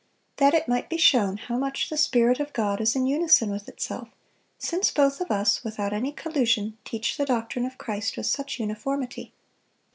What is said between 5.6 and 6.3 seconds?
without any